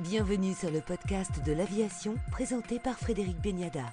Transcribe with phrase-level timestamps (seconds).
[0.00, 3.84] Bienvenue sur le podcast de l'aviation présenté par Frédéric Beniada.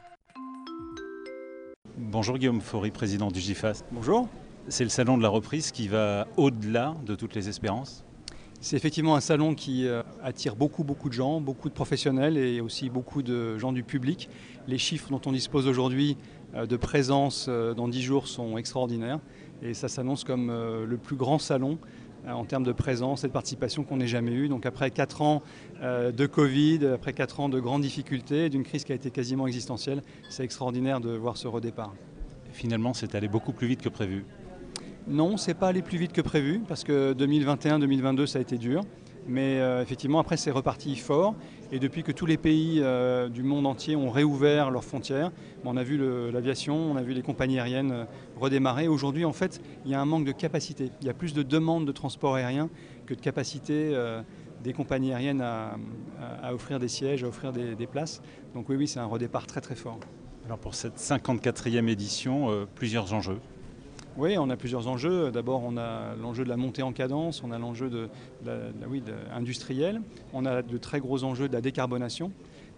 [1.97, 3.86] Bonjour Guillaume Faury, président du GIFAS.
[3.89, 4.28] Bonjour.
[4.68, 8.04] C'est le salon de la reprise qui va au-delà de toutes les espérances
[8.60, 12.59] C'est effectivement un salon qui euh, attire beaucoup, beaucoup de gens, beaucoup de professionnels et
[12.59, 14.29] aussi beaucoup de gens du public.
[14.67, 16.17] Les chiffres dont on dispose aujourd'hui
[16.54, 19.21] euh, de présence euh, dans 10 jours sont extraordinaires
[19.61, 21.77] et ça s'annonce comme le plus grand salon
[22.28, 24.48] en termes de présence et de participation qu'on n'ait jamais eu.
[24.48, 25.42] Donc après 4 ans
[25.82, 30.02] de Covid, après 4 ans de grandes difficultés, d'une crise qui a été quasiment existentielle,
[30.30, 31.94] c'est extraordinaire de voir ce redépart.
[32.52, 34.26] Finalement, c'est allé beaucoup plus vite que prévu?
[35.08, 38.84] Non, c'est pas allé plus vite que prévu parce que 2021-2022 ça a été dur.
[39.27, 41.36] Mais euh, effectivement, après, c'est reparti fort.
[41.72, 45.31] Et depuis que tous les pays euh, du monde entier ont réouvert leurs frontières,
[45.64, 45.98] on a vu
[46.31, 48.05] l'aviation, on a vu les compagnies aériennes euh,
[48.40, 48.88] redémarrer.
[48.88, 50.91] Aujourd'hui, en fait, il y a un manque de capacité.
[51.02, 52.70] Il y a plus de demandes de transport aérien
[53.05, 53.94] que de capacité
[54.64, 55.76] des compagnies aériennes à,
[56.53, 58.22] offrir des sièges, à offrir des, des places.
[58.53, 60.00] Donc oui, oui, c'est un redépart très très fort.
[60.45, 63.40] Alors pour cette 54e édition, plusieurs enjeux.
[64.16, 65.31] Oui, on a plusieurs enjeux.
[65.31, 68.09] D'abord, on a l'enjeu de la montée en cadence, on a l'enjeu de,
[68.88, 70.02] oui, industriel,
[70.33, 72.31] on a de très gros enjeux de la décarbonation.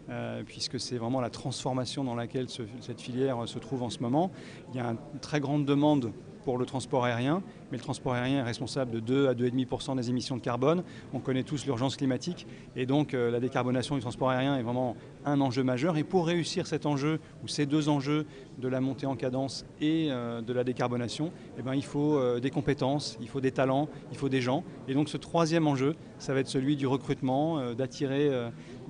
[0.08, 2.45] Euh, puisque c'est vraiment la transformation dans laquelle
[2.80, 4.31] cette filière se trouve en ce moment.
[4.72, 6.11] Il y a une très grande demande
[6.45, 10.09] pour le transport aérien, mais le transport aérien est responsable de 2 à 2,5% des
[10.09, 10.83] émissions de carbone.
[11.13, 14.95] On connaît tous l'urgence climatique et donc euh, la décarbonation du transport aérien est vraiment
[15.25, 15.97] un enjeu majeur.
[15.97, 18.25] Et pour réussir cet enjeu, ou ces deux enjeux
[18.59, 22.39] de la montée en cadence et euh, de la décarbonation, eh ben, il faut euh,
[22.39, 24.63] des compétences, il faut des talents, il faut des gens.
[24.88, 28.29] Et donc ce troisième enjeu, ça va être celui du recrutement, d'attirer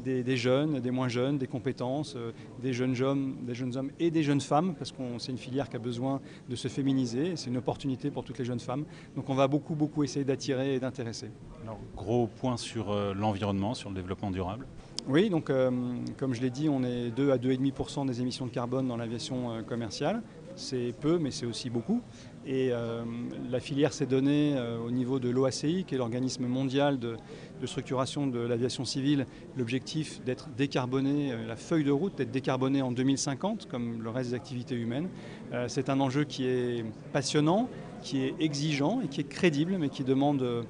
[0.04, 2.18] des, jeunes, des moins jeunes, des compétences,
[2.62, 5.70] des jeunes hommes, des jeunes hommes et des jeunes femmes, parce que c'est une filière
[5.70, 6.96] qui a besoin de se féminiser
[7.36, 8.86] c'est une opportunité pour toutes les jeunes femmes.
[9.16, 11.30] Donc on va beaucoup, beaucoup essayer d'attirer et d'intéresser.
[11.64, 14.68] Alors, gros point sur euh, l'environnement, sur le développement durable.
[15.08, 15.72] Oui, donc euh,
[16.18, 19.52] comme je l'ai dit, on est 2 à 2,5% des émissions de carbone dans l'aviation
[19.52, 20.22] euh, commerciale.
[20.56, 22.02] C'est peu, mais c'est aussi beaucoup.
[22.46, 22.72] Et
[23.50, 24.56] la filière s'est donnée
[24.86, 27.18] au niveau de l'OACI, qui est l'organisme mondial de,
[27.66, 29.26] structuration de l'aviation civile,
[29.58, 34.36] l'objectif d'être décarboné, la feuille de route d'être décarbonée en 2050, comme le reste des
[34.36, 35.10] activités humaines.
[35.68, 37.68] c'est un enjeu qui est passionnant,
[38.06, 40.62] qui est exigeant et qui est crédible, mais qui demande euh,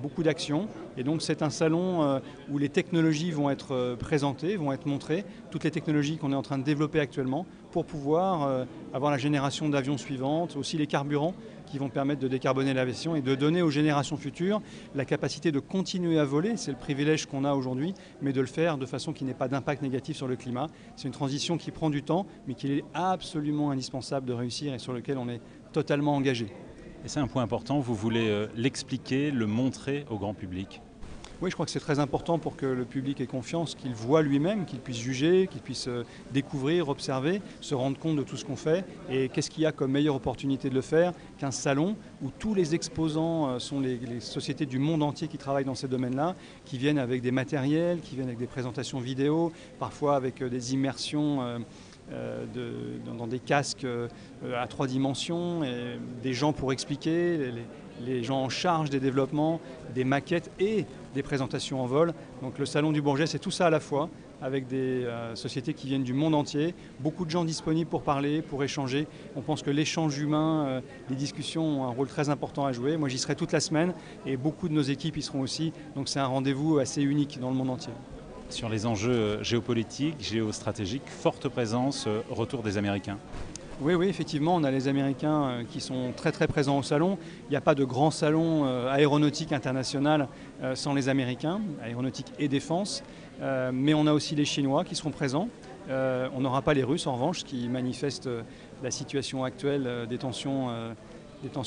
[0.00, 0.68] beaucoup d'actions.
[0.96, 2.20] Et donc c'est un salon euh,
[2.50, 6.36] où les technologies vont être euh, présentées, vont être montrées, toutes les technologies qu'on est
[6.36, 11.32] en train de développer actuellement pour pouvoir avoir la génération d'avions suivante, aussi les carburants
[11.72, 14.60] qui vont permettre de décarboner l'aviation et de donner aux générations futures
[14.94, 16.58] la capacité de continuer à voler.
[16.58, 19.48] C'est le privilège qu'on a aujourd'hui, mais de le faire de façon qui n'ait pas
[19.48, 20.66] d'impact négatif sur le climat.
[20.96, 24.78] C'est une transition qui prend du temps, mais qui est absolument indispensable de réussir et
[24.78, 25.40] sur lequel on est
[25.72, 26.52] totalement engagé.
[27.04, 30.80] Et c'est un point important, vous voulez euh, l'expliquer, le montrer au grand public?
[31.40, 34.22] Oui, je crois que c'est très important pour que le public ait confiance, qu'il voit
[34.22, 38.44] lui-même, qu'il puisse juger, qu'il puisse euh, découvrir, observer, se rendre compte de tout ce
[38.44, 38.84] qu'on fait.
[39.10, 42.54] Et qu'est-ce qu'il y a comme meilleure opportunité de le faire qu'un salon où tous
[42.54, 46.78] les exposants euh, sont les, sociétés du monde entier qui travaillent dans ces domaines-là, qui
[46.78, 51.64] viennent avec des matériels, qui viennent avec des présentations vidéo, parfois avec des immersions.
[53.18, 54.08] Dans, des casques euh,
[54.56, 55.60] à trois dimensions,
[56.22, 57.52] des gens pour expliquer,
[58.04, 59.60] les, gens en charge des développements,
[59.94, 62.14] des maquettes et des présentations en vol.
[62.42, 64.08] Donc le Salon du Bourget, c'est tout ça à la fois,
[64.40, 68.42] avec des euh, sociétés qui viennent du monde entier, beaucoup de gens disponibles pour parler,
[68.42, 69.06] pour échanger.
[69.36, 72.96] On pense que l'échange humain, les discussions ont un rôle très important à jouer.
[72.96, 73.94] Moi j'y serai toute la semaine
[74.26, 75.72] et beaucoup de nos équipes y seront aussi.
[75.94, 77.92] Donc c'est un rendez-vous assez unique dans le monde entier
[78.52, 83.18] sur les enjeux euh, géopolitiques, géostratégiques, forte présence, euh, retour des Américains.
[83.80, 87.18] Oui, oui, effectivement, on a les Américains euh, qui sont très très présents au salon.
[87.48, 90.28] Il n'y a pas de grand salon aéronautique international
[90.74, 93.02] sans les Américains, aéronautique et défense.
[93.72, 95.48] Mais on a aussi les Chinois qui seront présents.
[95.88, 98.28] On n'aura pas les Russes en revanche qui manifestent
[98.82, 100.68] la situation actuelle des tensions,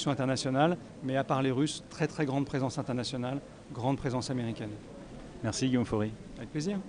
[0.07, 0.77] internationales.
[1.03, 3.39] Mais à part les Russes, très très grande présence internationale,
[3.73, 4.71] grande présence américaine.
[5.43, 6.11] Merci Guillaume Faury.
[6.37, 6.79] Avec plaisir.